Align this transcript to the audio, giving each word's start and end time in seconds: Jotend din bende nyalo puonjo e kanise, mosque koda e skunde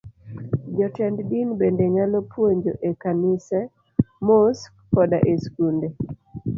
Jotend 0.77 1.17
din 1.29 1.49
bende 1.59 1.85
nyalo 1.95 2.17
puonjo 2.31 2.73
e 2.89 2.91
kanise, 3.01 3.59
mosque 4.25 4.69
koda 4.93 5.19
e 5.33 5.33
skunde 5.43 5.87